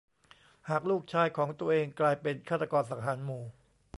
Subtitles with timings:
[0.69, 3.43] หากลูกชายของตัวเองกลายเป็นฆาตกรสังหารหมู่